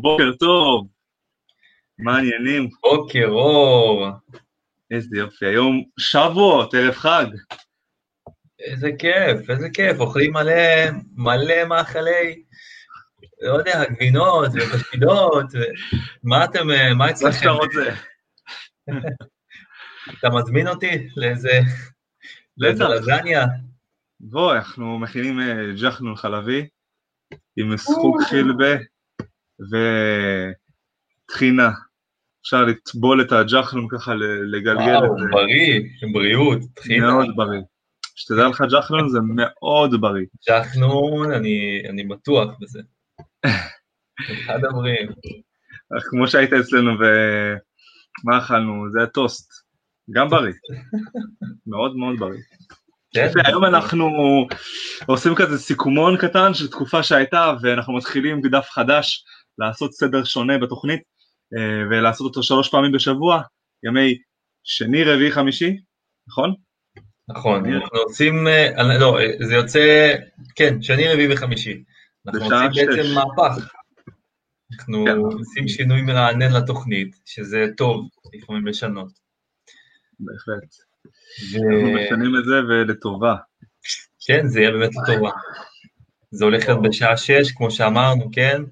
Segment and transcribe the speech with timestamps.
[0.00, 0.88] בוקר טוב.
[1.98, 2.68] מה העניינים?
[2.82, 4.06] בוקר אור.
[4.90, 7.26] איזה יופי, היום שבועות, ערב חג.
[8.60, 12.42] איזה כיף, איזה כיף, אוכלים מלא, מלא מאכלי,
[13.40, 15.46] לא יודע, גבינות ותפקידות,
[16.22, 17.38] מה אתם, מה מה אצלכם?
[17.38, 17.94] שאתה רוצה.
[20.18, 21.60] אתה מזמין אותי לאיזה,
[22.58, 22.84] לאיזה.
[22.84, 23.46] לזניה?
[24.20, 26.68] בוא, אנחנו מכינים אה, ג'חנון חלבי
[27.56, 28.74] עם סחוג חילבה
[31.24, 31.70] וטחינה.
[32.42, 34.14] אפשר לטבול את הג'חנון ככה,
[34.52, 35.24] לגלגל וואו, את זה.
[35.30, 35.80] בריא,
[36.12, 37.60] בריאות, טחינה, מאוד בריא.
[38.16, 40.26] שתדע לך, ג'חנון זה מאוד בריא.
[40.48, 42.80] ג'חנון, אני, אני בטוח בזה.
[44.32, 45.08] אחד הבריאים.
[46.10, 49.52] כמו שהיית אצלנו ומה אכלנו, זה היה טוסט.
[50.10, 50.52] גם בריא.
[51.70, 52.40] מאוד מאוד בריא.
[53.34, 53.40] כן?
[53.44, 54.08] היום אנחנו
[55.06, 59.24] עושים כזה סיכומון קטן של תקופה שהייתה ואנחנו מתחילים בדף חדש
[59.58, 61.00] לעשות סדר שונה בתוכנית
[61.56, 63.42] אה, ולעשות אותו שלוש פעמים בשבוע,
[63.84, 64.18] ימי
[64.64, 65.76] שני, רביעי, חמישי,
[66.28, 66.54] נכון?
[67.28, 70.14] נכון, אנחנו עושים, אה, לא, אה, זה יוצא,
[70.56, 71.82] כן, שני, רביעי וחמישי.
[72.26, 73.14] אנחנו עושים בעצם.
[73.14, 73.72] מהפך.
[74.72, 75.16] אנחנו כן.
[75.16, 79.12] עושים שינוי מרענן לתוכנית, שזה טוב לפעמים לשנות.
[80.20, 80.87] בהחלט.
[81.54, 83.34] אנחנו משנים את זה ולטובה.
[84.26, 85.30] כן, זה יהיה באמת לטובה.
[86.30, 88.62] זה הולך להיות בשעה שש, כמו שאמרנו, כן?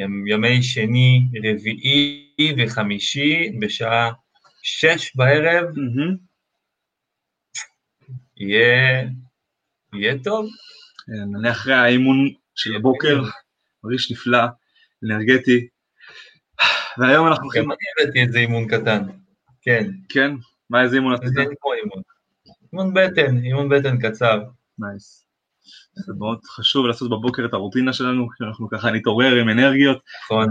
[0.00, 4.10] ימ- ימי שני, רביעי וחמישי, בשעה
[4.62, 5.64] שש בערב.
[8.36, 9.02] יהיה,
[9.94, 10.46] יהיה טוב.
[11.06, 12.16] כן, אני אחרי האימון
[12.54, 13.22] של הבוקר,
[13.84, 14.38] מרגיש נפלא,
[15.04, 15.68] אנרגטי,
[16.98, 19.02] והיום אנחנו הולכים, גם אני הבאתי איזה אימון קטן.
[19.62, 20.30] כן, כן,
[20.70, 21.28] מה איזה אימון עשית?
[21.28, 21.44] זה
[22.72, 22.94] אימון.
[22.94, 24.42] בטן, אימון בטן קצר.
[24.78, 25.24] נייס.
[25.94, 30.48] זה מאוד חשוב לעשות בבוקר את הרוטינה שלנו, שאנחנו ככה נתעורר עם אנרגיות, נכון,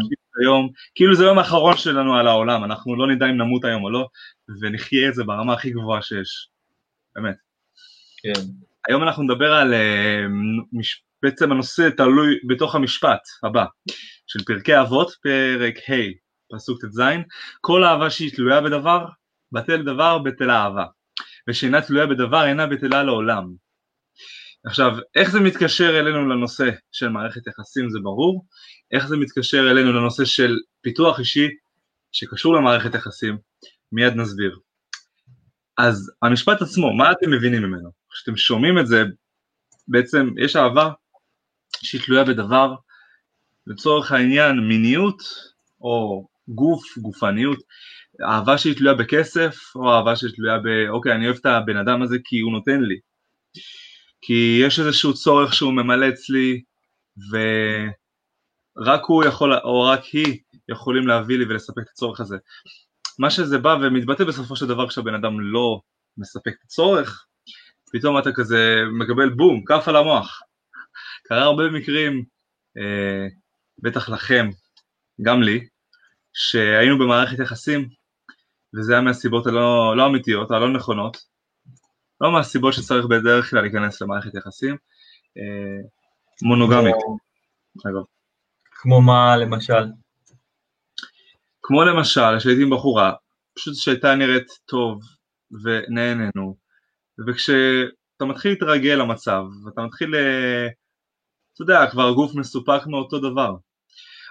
[8.24, 8.42] כן.
[8.88, 10.26] היום אנחנו נדבר על, אה,
[11.24, 13.66] בעצם הנושא תלוי בתוך המשפט הבא,
[14.28, 17.02] של פרקי אבות, פרק ה', פסוק ט"ז,
[17.62, 19.06] כל אהבה שהיא תלויה בדבר,
[19.54, 20.86] בטל דבר בטלה אהבה,
[21.50, 23.54] ושאינה תלויה בדבר אינה בטלה לעולם.
[24.66, 28.46] עכשיו, איך זה מתקשר אלינו לנושא של מערכת יחסים זה ברור,
[28.92, 31.48] איך זה מתקשר אלינו לנושא של פיתוח אישי
[32.12, 33.38] שקשור למערכת יחסים,
[33.92, 34.60] מיד נסביר.
[35.78, 37.90] אז המשפט עצמו, מה אתם מבינים ממנו?
[38.12, 39.04] כשאתם שומעים את זה,
[39.88, 40.90] בעצם יש אהבה
[41.84, 42.76] שהיא תלויה בדבר,
[43.68, 45.22] לצורך העניין מיניות
[45.82, 47.60] או גוף, גופניות,
[48.22, 50.90] אהבה שהיא תלויה בכסף או אהבה שהיא תלויה ב...
[50.90, 53.00] אוקיי, אני אוהב את הבן אדם הזה כי הוא נותן לי.
[54.22, 56.62] כי יש איזשהו צורך שהוא ממלא אצלי
[58.78, 62.38] ורק הוא יכול, או רק היא יכולים להביא לי ולספק את הצורך הזה.
[63.20, 65.82] מה שזה בא ומתבטא בסופו של דבר כשהבן אדם לא
[66.18, 67.26] מספק את הצורך,
[67.94, 70.42] פתאום אתה כזה מקבל בום, כף על המוח.
[71.24, 72.24] קרה הרבה מקרים,
[72.78, 73.28] אה,
[73.80, 74.50] בטח לכם,
[75.22, 75.68] גם לי,
[76.34, 77.90] שהיינו במערכת יחסים,
[78.76, 81.18] וזה היה מהסיבות הלא לא אמיתיות, הלא נכונות,
[82.22, 84.76] לא מהסיבות שצריך בדרך כלל להיכנס למערכת יחסים,
[85.38, 85.88] אה,
[86.42, 87.18] מונוגמית, כמו-
[87.92, 88.04] אגב.
[88.72, 89.84] כמו מה למשל?
[91.62, 93.14] כמו למשל, שהייתי עם בחורה,
[93.56, 95.02] פשוט שהייתה נראית טוב
[95.64, 96.56] ונהנינו,
[97.28, 100.68] וכשאתה מתחיל להתרגל למצב, ואתה מתחיל, אה,
[101.54, 103.56] אתה יודע, כבר הגוף מסופק מאותו דבר,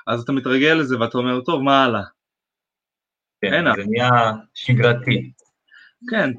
[0.06, 2.02] אז אתה מתרגל לזה ואתה אומר, טוב, מה הלאה?
[3.43, 4.11] כן, זה נהיה
[4.55, 5.33] שגרתי.
[6.11, 6.31] כן,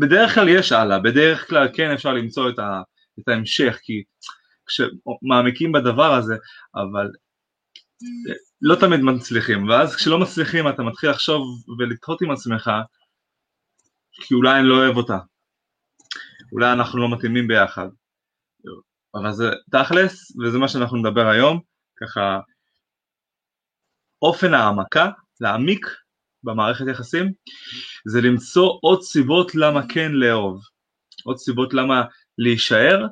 [0.00, 2.82] בדרך כלל יש הלאה, בדרך כלל כן אפשר למצוא את, ה,
[3.20, 4.02] את ההמשך, כי
[4.66, 6.34] כשמעמיקים בדבר הזה,
[6.74, 7.10] אבל
[8.62, 11.42] לא תמיד מצליחים, ואז כשלא מצליחים אתה מתחיל לחשוב
[11.78, 12.70] ולתהות עם עצמך,
[14.12, 15.18] כי אולי אני לא אוהב אותה,
[16.52, 17.88] אולי אנחנו לא מתאימים ביחד,
[19.14, 21.60] אבל זה תכלס, וזה מה שאנחנו נדבר היום,
[21.96, 22.40] ככה
[24.22, 25.10] אופן העמקה,
[25.40, 25.86] להעמיק
[26.44, 27.32] במערכת יחסים,
[28.06, 30.60] זה למצוא עוד סיבות למה כן לאהוב,
[31.24, 32.02] עוד סיבות למה
[32.38, 33.06] להישאר,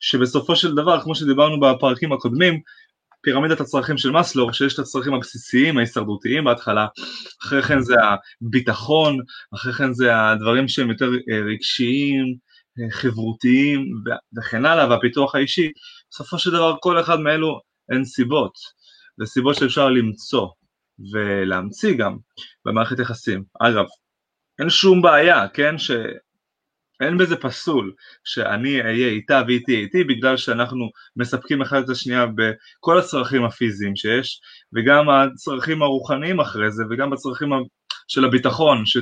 [0.00, 2.60] שבסופו של דבר, כמו שדיברנו בפרקים הקודמים,
[3.22, 6.86] פירמידת הצרכים של מאסלו, שיש את הצרכים הבסיסיים, ההישרדותיים בהתחלה,
[7.42, 7.94] אחרי כן זה
[8.42, 9.18] הביטחון,
[9.54, 12.36] אחרי כן זה הדברים שהם יותר אה, רגשיים,
[12.78, 14.02] אה, חברותיים
[14.38, 15.70] וכן הלאה, והפיתוח האישי,
[16.10, 18.52] בסופו של דבר כל אחד מאלו הן סיבות,
[19.20, 20.48] וסיבות שאפשר למצוא
[21.12, 22.16] ולהמציא גם
[22.64, 23.44] במערכת יחסים.
[23.60, 23.84] אגב,
[24.58, 25.90] אין שום בעיה, כן, ש...
[27.00, 27.92] אין בזה פסול
[28.24, 33.96] שאני אהיה איתה והיא תהיה איתי בגלל שאנחנו מספקים אחד את השנייה בכל הצרכים הפיזיים
[33.96, 34.40] שיש
[34.72, 37.48] וגם הצרכים הרוחניים אחרי זה וגם בצרכים
[38.08, 38.96] של הביטחון ש...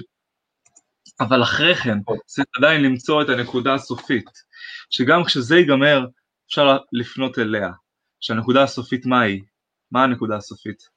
[1.20, 4.31] אבל אחרי כן צריך עדיין למצוא את הנקודה הסופית
[4.91, 6.06] שגם כשזה ייגמר
[6.46, 7.70] אפשר לפנות אליה
[8.20, 9.43] שהנקודה הסופית מה היא?
[9.91, 10.94] מה הנקודה הסופית?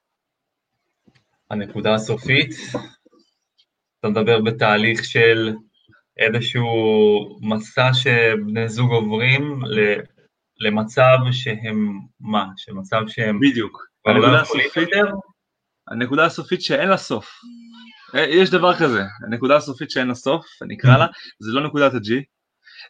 [1.51, 2.49] הנקודה הסופית,
[3.99, 5.53] אתה מדבר בתהליך של
[6.17, 6.67] איזשהו
[7.41, 9.61] מסע שבני זוג עוברים
[10.59, 12.45] למצב שהם מה?
[12.57, 13.39] שמצב שהם...
[13.39, 13.87] בדיוק.
[14.05, 14.89] הנקודה הסופית,
[15.87, 17.29] הנקודה הסופית שאין לה סוף.
[18.15, 20.97] אה, יש דבר כזה, הנקודה הסופית שאין לה סוף, אני אקרא mm.
[20.97, 21.07] לה,
[21.39, 22.11] זה לא נקודת ה-G,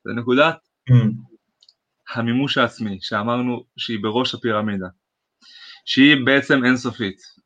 [0.05, 0.55] זה נקודת
[0.89, 0.93] mm.
[2.15, 4.87] המימוש העצמי, שאמרנו שהיא בראש הפירמידה,
[5.85, 7.36] שהיא בעצם אינסופית.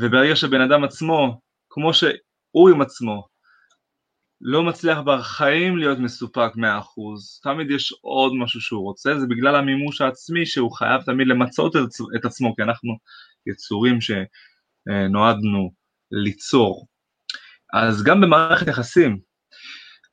[0.00, 1.40] וברגע שבן אדם עצמו,
[1.70, 3.28] כמו שהוא עם עצמו,
[4.40, 6.58] לא מצליח בחיים להיות מסופק 100%,
[7.42, 11.76] תמיד יש עוד משהו שהוא רוצה, זה בגלל המימוש העצמי שהוא חייב תמיד למצות
[12.16, 12.90] את עצמו, כי אנחנו
[13.46, 15.72] יצורים שנועדנו
[16.10, 16.86] ליצור.
[17.74, 19.18] אז גם במערכת יחסים,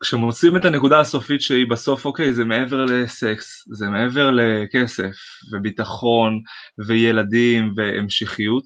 [0.03, 5.15] כשמוצאים את הנקודה הסופית שהיא בסוף, אוקיי, זה מעבר לסקס, זה מעבר לכסף
[5.51, 6.41] וביטחון
[6.87, 8.63] וילדים והמשכיות,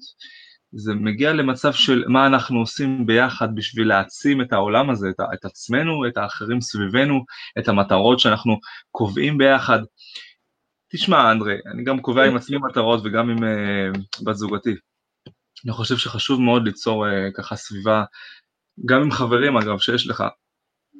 [0.72, 5.44] זה מגיע למצב של מה אנחנו עושים ביחד בשביל להעצים את העולם הזה, את, את
[5.44, 7.24] עצמנו, את האחרים סביבנו,
[7.58, 8.58] את המטרות שאנחנו
[8.90, 9.78] קובעים ביחד.
[10.92, 14.74] תשמע, אנדרי, אני גם קובע עם עצמי מטרות וגם עם uh, בת זוגתי.
[15.64, 18.04] אני חושב שחשוב מאוד ליצור uh, ככה סביבה,
[18.86, 20.24] גם עם חברים אגב, שיש לך,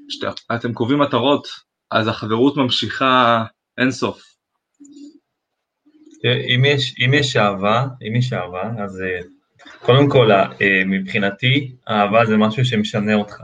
[0.09, 1.49] שאתם קובעים מטרות,
[1.91, 3.45] אז החברות ממשיכה
[3.79, 4.23] אינסוף.
[6.25, 9.21] אם יש, אם יש אהבה, אם יש אהבה, אז אה,
[9.83, 10.47] קודם כל, אה,
[10.87, 13.43] מבחינתי, אהבה זה משהו שמשנה אותך.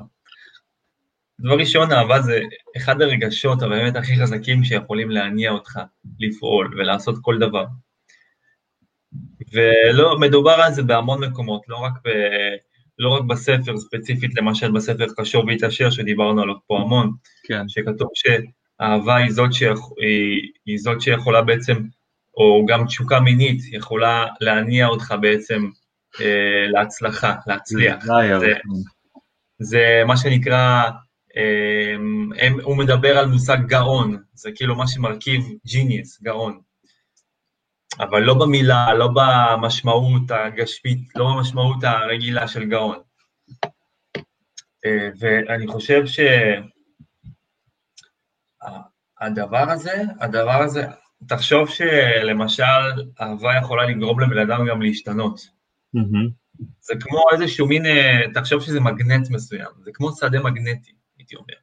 [1.41, 2.41] דבר ראשון, אהבה זה
[2.77, 5.81] אחד הרגשות הבאמת הכי חזקים שיכולים להניע אותך
[6.21, 7.65] לפעול ולעשות כל דבר.
[9.53, 12.09] ולא, מדובר על זה בהמון מקומות, לא רק, ב,
[12.99, 17.13] לא רק בספר, ספציפית למשל בספר חשוב והתעשר, שדיברנו עליו פה המון,
[17.45, 17.69] כן.
[17.69, 21.77] שכתוב שאהבה היא זאת, שיכ, היא, היא זאת שיכולה בעצם,
[22.37, 25.69] או גם תשוקה מינית, יכולה להניע אותך בעצם
[26.69, 28.05] להצלחה, להצליח.
[28.41, 28.53] זה,
[29.59, 30.91] זה מה שנקרא,
[31.37, 31.95] אה,
[32.39, 36.61] הם, הוא מדבר על מושג גאון, זה כאילו מה שמרכיב ג'יניוס, גאון.
[37.99, 42.99] אבל לא במילה, לא במשמעות הגשמית, לא במשמעות הרגילה של גאון.
[44.85, 46.03] אה, ואני חושב
[49.23, 50.87] שהדבר הזה, הדבר הזה,
[51.29, 52.63] תחשוב שלמשל
[53.21, 55.56] אהבה יכולה לגרום לבן אדם גם להשתנות.
[56.81, 61.55] זה כמו איזשהו מין, אה, תחשוב שזה מגנט מסוים, זה כמו שדה מגנטי, הייתי אומר.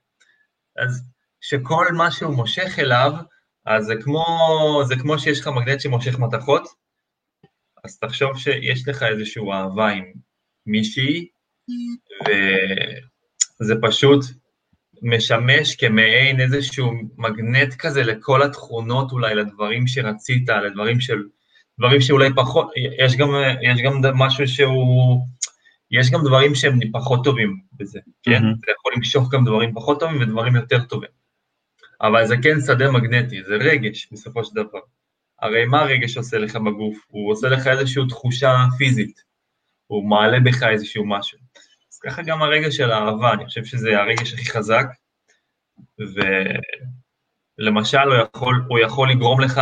[0.77, 1.09] אז
[1.41, 3.11] שכל מה שהוא מושך אליו,
[3.65, 4.25] אז זה כמו,
[4.87, 6.67] זה כמו שיש לך מגנט שמושך מתכות,
[7.83, 10.03] אז תחשוב שיש לך איזושהי אהבה עם
[10.65, 11.27] מישהי,
[13.61, 14.25] וזה פשוט
[15.01, 21.23] משמש כמעין איזשהו מגנט כזה לכל התכונות אולי, לדברים שרצית, לדברים של...
[21.79, 22.71] דברים שאולי פחות,
[23.05, 23.29] יש גם,
[23.61, 25.25] יש גם משהו שהוא,
[25.91, 28.31] יש גם דברים שהם פחות טובים בזה, כן?
[28.31, 28.65] Mm-hmm.
[28.65, 31.09] זה יכול למשוך גם דברים פחות טובים ודברים יותר טובים.
[32.01, 34.79] אבל זה כן שדה מגנטי, זה רגש בסופו של דבר.
[35.41, 36.97] הרי מה הרגש עושה לך בגוף?
[37.07, 39.23] הוא עושה לך איזושהי תחושה פיזית,
[39.87, 41.39] הוא מעלה בך איזשהו משהו.
[41.93, 44.85] אז ככה גם הרגש של האהבה, אני חושב שזה הרגש הכי חזק,
[47.59, 49.61] ולמשל הוא יכול, הוא יכול לגרום לך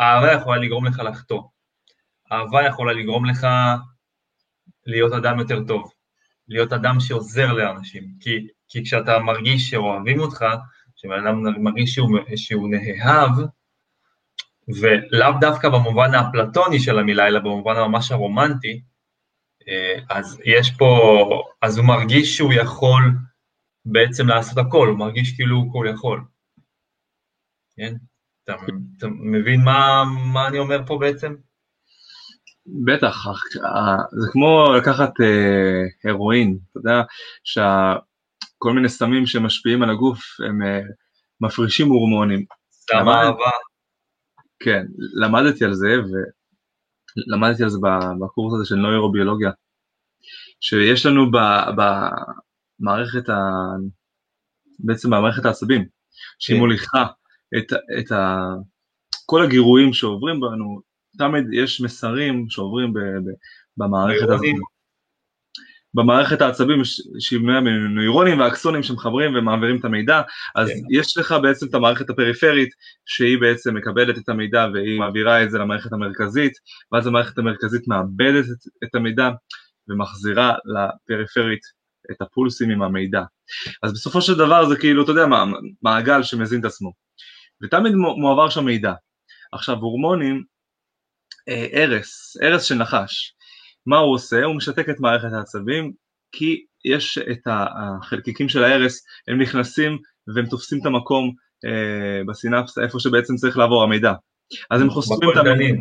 [0.00, 1.42] אהבה יכולה לגרום לך לחטוא.
[2.32, 3.46] אהבה יכולה לגרום לך
[4.86, 5.92] להיות אדם יותר טוב,
[6.48, 8.04] להיות אדם שעוזר לאנשים.
[8.20, 10.44] כי, כי כשאתה מרגיש שאוהבים אותך,
[10.96, 13.30] כשבן אדם מרגיש שהוא, שהוא נאהב,
[14.80, 18.82] ולאו דווקא במובן האפלטוני של המילה, אלא במובן הממש הרומנטי,
[19.68, 20.86] אה, אז יש פה,
[21.62, 23.02] אז הוא מרגיש שהוא יכול
[23.84, 26.24] בעצם לעשות הכל, הוא מרגיש כאילו הוא כל יכול.
[27.76, 27.94] כן?
[28.44, 28.54] אתה,
[28.96, 31.34] אתה מבין מה, מה אני אומר פה בעצם?
[32.84, 33.26] בטח,
[34.10, 37.02] זה כמו לקחת אה, הרואין, אתה יודע
[37.44, 40.80] שכל מיני סמים שמשפיעים על הגוף הם אה,
[41.40, 42.44] מפרישים הורמונים.
[42.70, 43.50] סם אהבה.
[44.58, 47.78] כן, למדתי על זה ולמדתי על זה
[48.20, 49.50] בקורס הזה של נוירוביולוגיה,
[50.60, 51.30] שיש לנו
[52.80, 53.34] במערכת, ה...
[54.78, 55.84] בעצם במערכת העצבים,
[56.38, 56.60] שהיא כן.
[56.60, 57.06] מוליכה
[57.58, 58.38] את, את ה,
[59.26, 60.80] כל הגירויים שעוברים בנו,
[61.18, 63.30] תמיד יש מסרים שעוברים ב, ב,
[63.76, 64.44] במערכת הזאת.
[65.94, 66.82] במערכת העצבים
[67.18, 70.22] שהיא מנוירונים ואקסונים שמחברים ומעבירים את המידע,
[70.54, 70.74] אז כן.
[70.90, 72.68] יש לך בעצם את המערכת הפריפרית
[73.06, 76.52] שהיא בעצם מקבלת את המידע והיא מעבירה את זה למערכת המרכזית,
[76.92, 79.30] ואז המערכת המרכזית מאבדת את, את המידע
[79.88, 81.60] ומחזירה לפריפרית
[82.10, 83.22] את הפולסים עם המידע.
[83.82, 85.26] אז בסופו של דבר זה כאילו, אתה יודע,
[85.82, 87.03] מעגל שמזין את עצמו.
[87.64, 88.92] ותמיד מועבר שם מידע.
[89.52, 90.44] עכשיו, הורמונים,
[91.48, 93.34] ארס, ארס של נחש,
[93.86, 94.44] מה הוא עושה?
[94.44, 95.92] הוא משתק את מערכת העצבים,
[96.32, 99.98] כי יש את החלקיקים של הארס, הם נכנסים
[100.34, 101.32] והם תופסים את המקום
[101.64, 104.12] אה, בסינפס, איפה שבעצם צריך לעבור המידע.
[104.70, 105.78] אז הם חוסמים את המידע.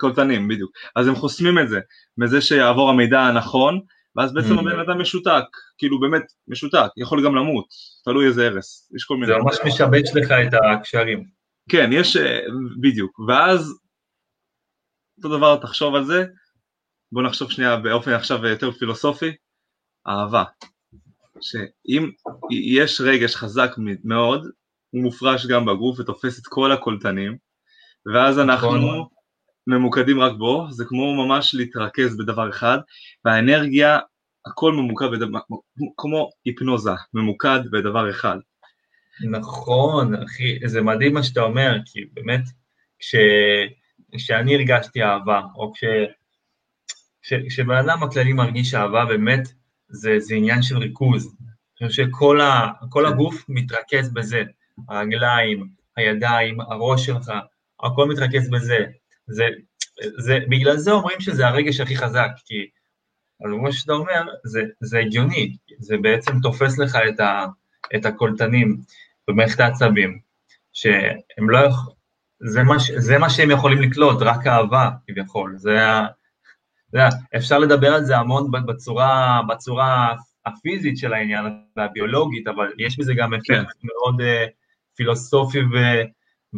[0.00, 0.70] קולטנים, בדיוק.
[0.96, 1.80] אז הם חוסמים את זה,
[2.18, 3.80] מזה שיעבור המידע הנכון,
[4.18, 4.60] ואז בעצם mm.
[4.60, 5.44] הבן אדם משותק,
[5.78, 7.66] כאילו באמת משותק, יכול גם למות,
[8.04, 9.26] תלוי איזה הרס, יש כל מיני...
[9.26, 11.24] זה ממש משבץ לך את הקשרים.
[11.68, 12.40] כן, יש, אה,
[12.80, 13.78] בדיוק, ואז
[15.16, 16.24] אותו דבר תחשוב על זה,
[17.12, 19.30] בוא נחשוב שנייה באופן עכשיו יותר פילוסופי,
[20.08, 20.44] אהבה.
[21.40, 22.10] שאם
[22.50, 23.70] יש רגש חזק
[24.04, 24.50] מאוד,
[24.90, 27.36] הוא מופרש גם בגוף ותופס את כל הקולטנים,
[28.14, 29.06] ואז אנחנו נכון.
[29.68, 32.78] ממוקדים רק בו, זה כמו ממש להתרכז בדבר אחד,
[33.24, 33.98] והאנרגיה,
[34.46, 35.38] הכל ממוקד בדבר,
[35.96, 38.36] כמו היפנוזה, ממוקד בדבר אחד.
[39.30, 42.40] נכון, אחי, זה מדהים מה שאתה אומר, כי באמת,
[42.98, 43.14] כש...
[44.16, 45.84] כשאני הרגשתי אהבה, או כש...
[47.48, 49.48] כשבן אדם הכללי מרגיש אהבה, באמת
[49.88, 51.36] זה, זה עניין של ריכוז.
[51.80, 52.68] אני חושב שכל ה,
[53.06, 54.42] הגוף מתרכז בזה,
[54.88, 57.32] הרגליים, הידיים, הראש שלך,
[57.82, 58.78] הכל מתרכז בזה.
[59.28, 59.44] זה,
[60.18, 62.68] זה, בגלל זה אומרים שזה הרגש הכי חזק, כי
[63.44, 67.46] אז כמו שאתה אומר, זה, זה הגיוני, זה בעצם תופס לך את, ה,
[67.96, 68.80] את הקולטנים
[69.28, 70.18] במערכת העצבים,
[70.72, 71.60] שהם לא,
[72.40, 75.78] זה מה, זה מה שהם יכולים לקלוט, רק אהבה כביכול, זה,
[76.92, 80.14] יודע, אפשר לדבר על זה המון בצורה, בצורה
[80.46, 81.44] הפיזית של העניין
[81.76, 83.64] והביולוגית, אבל יש בזה גם אפקט כן.
[83.82, 84.50] מאוד uh,
[84.96, 85.76] פילוסופי ו,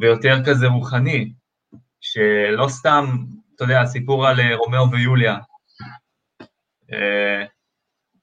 [0.01, 1.33] ויותר כזה רוחני,
[2.01, 3.05] שלא סתם,
[3.55, 5.37] אתה יודע, הסיפור על uh, רומאו ויוליה,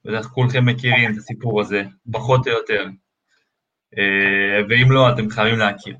[0.05, 2.85] בטח כולכם מכירים את הסיפור הזה, פחות או יותר,
[3.95, 5.97] uh, ואם לא, אתם חייבים להכיר.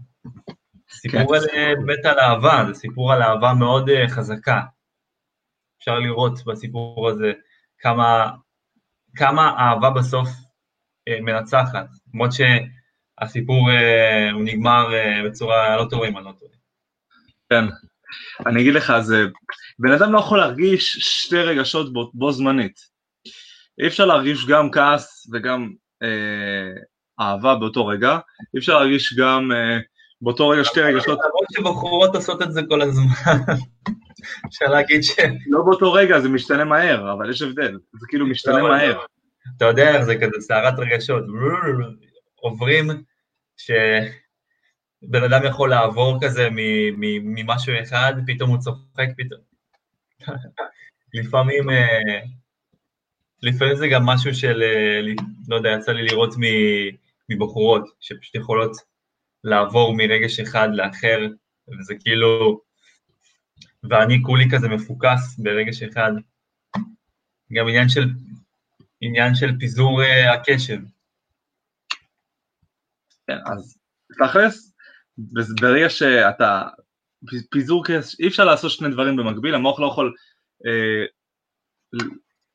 [0.92, 1.58] סיפור כן.
[1.58, 4.62] על, באמת על אהבה, זה סיפור על אהבה מאוד חזקה.
[5.78, 7.32] אפשר לראות בסיפור הזה
[7.80, 8.32] כמה,
[9.16, 10.30] כמה אהבה בסוף
[11.08, 16.57] אה, מנצחת, למרות שהסיפור אה, הוא נגמר אה, בצורה לא טובה אם אני לא טועה.
[17.50, 17.66] כן,
[18.46, 19.26] אני אגיד לך, זה,
[19.80, 22.80] בן אדם לא יכול להרגיש שתי רגשות בו, בו זמנית.
[23.82, 25.70] אי אפשר להרגיש גם כעס וגם
[26.04, 26.82] אה,
[27.20, 28.20] אהבה באותו רגע,
[28.54, 29.78] אי אפשר להרגיש גם אה,
[30.22, 31.20] באותו רגע שתי רגשות.
[31.26, 33.04] למרות שבחורות עושות את זה כל הזמן.
[34.48, 35.12] אפשר להגיד ש...
[35.48, 39.00] לא באותו רגע, זה משתנה מהר, אבל יש הבדל, זה כאילו משתנה לא, מהר.
[39.58, 41.24] אתה יודע איך זה כזה סערת רגשות,
[42.36, 42.90] עוברים
[45.02, 46.48] שבן אדם יכול לעבור כזה
[47.24, 49.42] ממשהו אחד, פתאום הוא צוחק, פתאום.
[51.14, 52.20] לפעמים, אה,
[53.44, 55.14] לפעמים זה גם משהו של, אה,
[55.48, 56.34] לא יודע, יצא לי לראות
[57.30, 58.72] מבחורות, שפשוט יכולות
[59.44, 61.20] לעבור מרגש אחד לאחר,
[61.68, 62.62] וזה כאילו,
[63.84, 66.12] ואני כולי כזה מפוקס ברגש אחד.
[67.54, 68.10] גם עניין של,
[69.02, 70.78] עניין של פיזור uh, הקשב.
[73.28, 73.78] כן, אז
[74.20, 74.74] תכלס,
[75.62, 76.62] ברגע שאתה,
[77.52, 80.14] פיזור קשב, אי אפשר לעשות שני דברים במקביל, המוח לא יכול,
[80.66, 81.06] אה,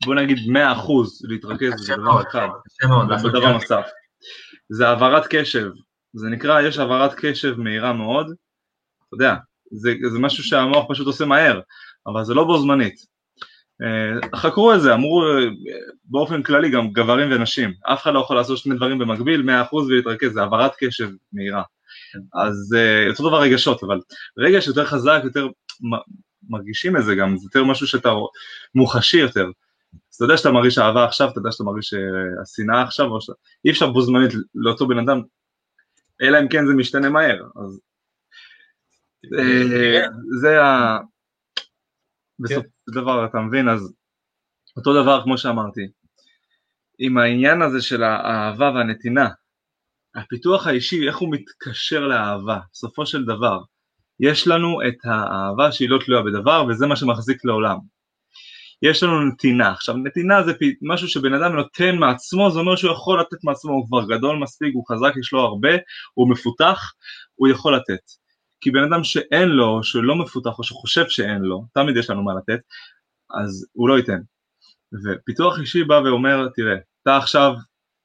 [0.04, 2.48] בוא נגיד 100% להתרכז בדבר אחד,
[3.24, 3.86] בדבר נוסף.
[4.68, 5.70] זה העברת קשב,
[6.12, 8.26] זה נקרא, יש העברת קשב מהירה מאוד,
[9.06, 9.34] אתה יודע,
[9.70, 11.60] זה, זה משהו שהמוח פשוט עושה מהר,
[12.06, 13.12] אבל זה לא בו זמנית.
[13.82, 15.52] Uh, חקרו את זה, אמרו uh,
[16.04, 20.32] באופן כללי גם גברים ונשים, אף אחד לא יכול לעשות שני דברים במקביל, 100% ולהתרכז,
[20.32, 21.62] זה העברת קשב מהירה.
[22.34, 24.00] אז uh, אותו דבר רגשות, אבל
[24.38, 25.48] רגש יותר חזק, יותר
[26.48, 28.10] מרגישים את זה גם, זה יותר משהו שאתה
[28.74, 29.46] מוחשי יותר.
[29.94, 31.94] אז אתה יודע שאתה מרגיש אהבה עכשיו, אתה יודע שאתה מרגיש
[32.42, 33.30] השנאה עכשיו, או ש...
[33.64, 35.22] אי אפשר בו זמנית לאותו בן אדם,
[36.22, 37.80] אלא אם כן זה משתנה מהר, אז
[39.38, 40.06] אה,
[40.40, 40.98] זה ה...
[42.38, 43.92] בסופו של דבר, אתה מבין, אז
[44.76, 45.88] אותו דבר כמו שאמרתי,
[46.98, 49.28] עם העניין הזה של האהבה והנתינה,
[50.14, 53.58] הפיתוח האישי, איך הוא מתקשר לאהבה, בסופו של דבר,
[54.20, 57.78] יש לנו את האהבה שהיא לא תלויה בדבר, וזה מה שמחזיק לעולם.
[58.82, 59.70] יש לנו נתינה.
[59.70, 60.52] עכשיו, נתינה זה
[60.82, 64.74] משהו שבן אדם נותן מעצמו, זה אומר שהוא יכול לתת מעצמו, הוא כבר גדול מספיק,
[64.74, 65.68] הוא חזק, יש לו הרבה,
[66.14, 66.92] הוא מפותח,
[67.34, 68.00] הוא יכול לתת.
[68.60, 72.24] כי בן אדם שאין לו, שהוא לא מפותח או שחושב שאין לו, תמיד יש לנו
[72.24, 72.60] מה לתת,
[73.30, 74.18] אז הוא לא ייתן.
[75.04, 77.52] ופיתוח אישי בא ואומר, תראה, אתה עכשיו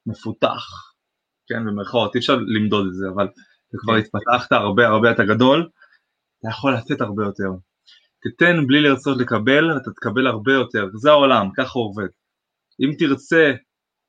[0.06, 0.87] מפותח,
[1.48, 3.28] כן, במרכאות, אי אפשר למדוד את זה, אבל
[3.70, 5.70] אתה כבר התפתחת הרבה הרבה, אתה גדול,
[6.40, 7.50] אתה יכול לתת הרבה יותר.
[8.24, 12.08] תתן בלי לרצות לקבל, אתה תקבל הרבה יותר, זה העולם, ככה עובד.
[12.80, 13.54] אם תרצה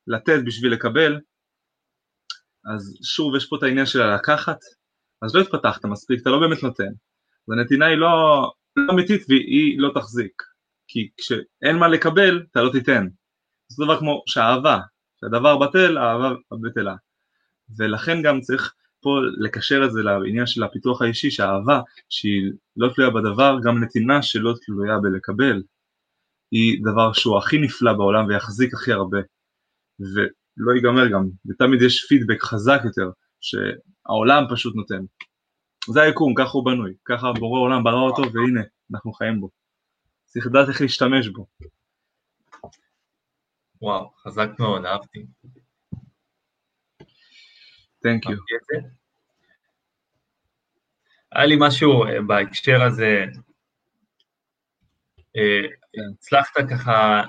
[0.07, 1.19] לתת בשביל לקבל,
[2.75, 4.59] אז שוב יש פה את העניין של הלקחת,
[5.21, 6.91] אז לא התפתחת מספיק, אתה לא באמת נותן.
[7.47, 8.07] והנתינה היא לא,
[8.75, 10.43] לא אמיתית והיא לא תחזיק,
[10.87, 13.07] כי כשאין מה לקבל, אתה לא תיתן.
[13.67, 14.79] זה דבר כמו שאהבה,
[15.17, 16.95] כשהדבר בטל, האהבה בטלה.
[17.77, 23.09] ולכן גם צריך פה לקשר את זה לעניין של הפיתוח האישי, שהאהבה שהיא לא תלויה
[23.09, 25.63] בדבר, גם נתינה שלא תלויה בלקבל,
[26.51, 29.19] היא דבר שהוא הכי נפלא בעולם ויחזיק הכי הרבה.
[29.99, 33.11] ולא ייגמר גם, ותמיד יש פידבק חזק יותר,
[33.41, 35.03] שהעולם פשוט נותן.
[35.87, 38.61] זה היקום, ככה הוא בנוי, ככה בורא עולם ברא אותו והנה,
[38.93, 39.49] אנחנו חיים בו.
[40.25, 41.45] צריך לדעת איך להשתמש בו.
[43.81, 45.25] וואו, חזק מאוד, אהבתי.
[48.05, 48.37] Thank you.
[51.31, 53.25] היה לי משהו אה, בהקשר הזה,
[55.37, 55.79] אה.
[56.13, 57.23] הצלחת ככה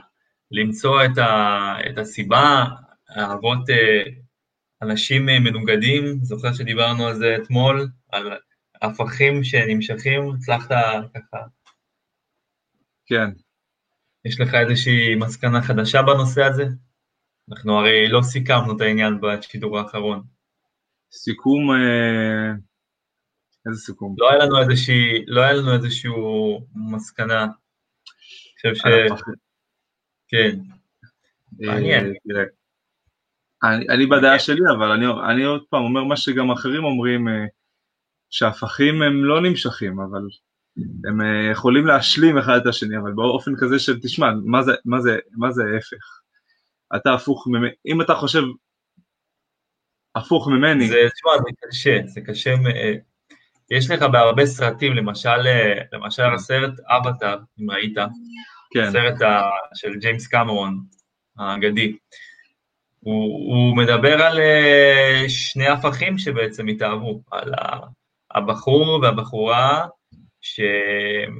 [0.50, 2.64] למצוא את, ה, את הסיבה,
[3.18, 4.02] אהבות אה,
[4.82, 8.32] אנשים מנוגדים, זוכר שדיברנו על זה אתמול, על
[8.82, 10.70] הפכים שנמשכים, הצלחת
[11.14, 11.38] ככה...
[13.06, 13.30] כן.
[14.24, 16.64] יש לך איזושהי מסקנה חדשה בנושא הזה?
[17.50, 20.22] אנחנו הרי לא סיכמנו את העניין בשידור האחרון.
[21.12, 22.52] סיכום, אה,
[23.66, 24.14] איזה סיכום?
[24.18, 26.10] לא היה לנו איזושהי, לא היה לנו איזושהי
[26.74, 27.42] מסקנה.
[27.44, 28.82] אני חושב ש...
[30.28, 30.58] כן.
[31.62, 32.14] אה, מעניין.
[33.62, 37.44] אני, אני בדעה שלי, אבל אני, אני עוד פעם אומר מה שגם אחרים אומרים, אה,
[38.30, 40.22] שהפכים הם לא נמשכים, אבל
[41.08, 41.20] הם
[41.52, 45.50] יכולים להשלים אחד את השני, אבל באופן כזה של תשמע, מה זה, מה זה, מה
[45.50, 46.20] זה ההפך?
[46.96, 47.46] אתה הפוך,
[47.86, 48.42] אם אתה חושב
[50.14, 50.88] הפוך ממני.
[50.88, 52.54] זה, תשמע, זה קשה, זה קשה,
[53.70, 55.38] יש לך בהרבה סרטים, למשל,
[55.92, 57.96] למשל הסרט אבטאר, אם ראית,
[58.74, 58.90] כן.
[58.90, 59.14] סרט
[59.74, 60.80] של ג'יימס קמרון,
[61.38, 61.96] האגדי,
[63.00, 67.52] הוא, הוא מדבר על אה, שני הפכים שבעצם התאהבו, על
[68.30, 69.86] הבחור והבחורה,
[70.40, 71.36] שהם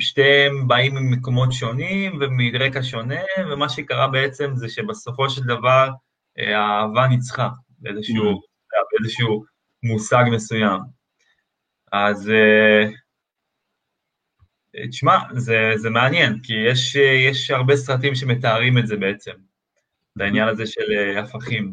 [0.00, 5.88] שתיהם באים ממקומות שונים ומרקע שונה, ומה שקרה בעצם זה שבסופו של דבר
[6.36, 8.76] האהבה ניצחה באיזשהו, mm.
[8.92, 9.44] באיזשהו
[9.82, 10.80] מושג מסוים.
[11.92, 12.90] אז אה,
[14.90, 16.96] תשמע, זה, זה מעניין, כי יש,
[17.30, 19.32] יש הרבה סרטים שמתארים את זה בעצם,
[20.16, 21.72] את העניין הזה של אה, הפכים.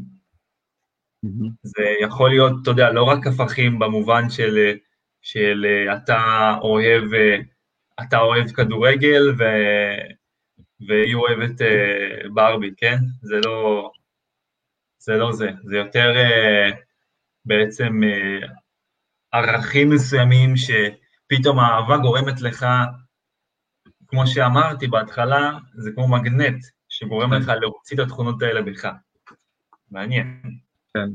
[1.25, 1.49] Mm-hmm.
[1.63, 4.73] זה יכול להיות, אתה יודע, לא רק הפכים במובן של,
[5.21, 7.03] של אה, אתה אוהב,
[8.01, 9.43] אתה אוהב כדורגל ו,
[10.87, 11.61] והיא אוהבת
[12.33, 12.97] ברבי, כן?
[13.21, 13.91] זה לא,
[15.03, 16.75] זה לא זה, זה יותר uh,
[17.45, 18.47] בעצם uh,
[19.31, 22.65] ערכים מסוימים שפתאום האהבה גורמת לך,
[24.07, 27.41] כמו שאמרתי בהתחלה, זה כמו מגנט שגורם כן.
[27.41, 28.89] לך להוציא את התכונות האלה בך.
[29.91, 30.41] מעניין.
[30.93, 31.09] כן,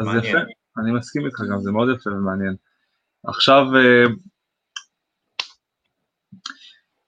[0.00, 0.24] אז מעניין.
[0.24, 0.38] יפה,
[0.82, 2.54] אני מסכים איתך גם, זה מאוד יפה ומעניין.
[3.26, 4.10] עכשיו, uh,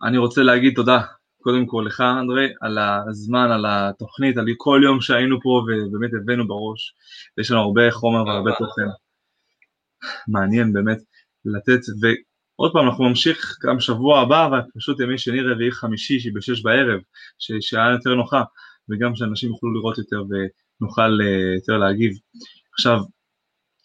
[0.02, 1.00] אני רוצה להגיד תודה
[1.48, 6.48] קודם כל לך אנדרי, על הזמן, על התוכנית, על כל יום שהיינו פה ובאמת הבאנו
[6.48, 6.94] בראש,
[7.40, 8.82] יש לנו הרבה חומר והרבה תוכן.
[10.28, 10.98] מעניין באמת
[11.44, 16.32] לתת, ועוד פעם אנחנו נמשיך גם שבוע הבא, אבל פשוט ימי שני, רביעי, חמישי, שהיא
[16.34, 17.00] בשש בערב,
[17.38, 18.42] ששעה יותר נוחה,
[18.88, 22.12] וגם שאנשים יוכלו לראות יותר ונוכל אה, יותר להגיב.
[22.72, 22.98] עכשיו,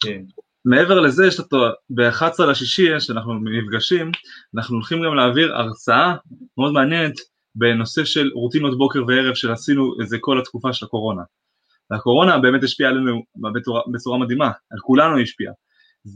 [0.03, 0.21] כן.
[0.65, 1.57] מעבר לזה, יש אותו,
[1.89, 4.11] ב-11 לשישי, שאנחנו נפגשים,
[4.55, 6.15] אנחנו הולכים גם להעביר הרצאה
[6.57, 11.21] מאוד מעניינת בנושא של רוטינות בוקר וערב שעשינו איזה כל התקופה של הקורונה.
[11.91, 15.53] והקורונה באמת השפיעה עלינו בצורה, בצורה מדהימה, על כולנו השפיעה.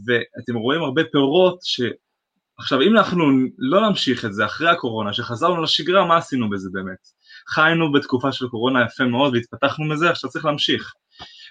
[0.06, 1.82] ואתם רואים הרבה פירות ש...
[2.60, 3.26] עכשיו אם אנחנו
[3.58, 6.97] לא נמשיך את זה אחרי הקורונה, שחזרנו לשגרה, מה עשינו בזה באמת?
[7.50, 10.93] חיינו בתקופה של קורונה יפה מאוד והתפתחנו מזה, עכשיו צריך להמשיך.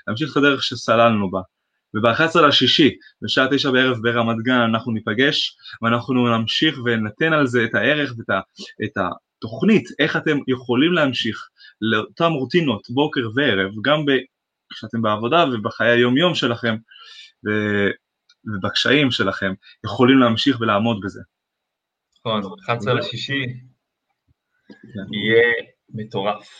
[0.06, 1.40] להמשיך את הדרך שסללנו בה.
[1.94, 2.90] וב-11 לשישי,
[3.22, 8.30] בשעה תשע בערב ברמת גן, אנחנו ניפגש ואנחנו נמשיך ונתן על זה את הערך ואת
[8.30, 8.40] ה,
[8.84, 8.96] את
[9.38, 11.48] תוכנית איך אתם יכולים להמשיך
[11.80, 14.04] לאותן רוטינות בוקר וערב, גם
[14.72, 16.76] כשאתם בעבודה ובחיי היום יום שלכם
[17.46, 17.50] ו...
[18.46, 19.52] ובקשיים שלכם,
[19.84, 21.20] יכולים להמשיך ולעמוד בזה.
[22.18, 23.44] נכון, 11 לשישי
[24.68, 25.14] כן.
[25.14, 25.52] יהיה
[25.88, 26.58] מטורף.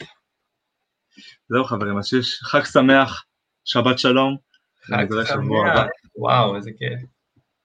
[1.48, 3.24] זהו חברים, אז שיש חג שמח,
[3.64, 4.36] שבת שלום.
[4.82, 5.86] חג שמח,
[6.16, 7.10] וואו, איזה כיף.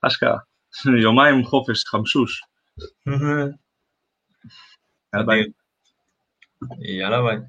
[0.08, 0.38] אשכרה,
[1.04, 2.42] יומיים חופש, חמשוש.
[5.12, 5.48] Hadi Yana bak.
[6.80, 7.40] Yana bak.